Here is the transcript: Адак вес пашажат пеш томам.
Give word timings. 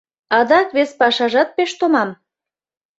Адак 0.37 0.67
вес 0.75 0.89
пашажат 0.99 1.49
пеш 1.57 1.71
томам. 1.79 2.09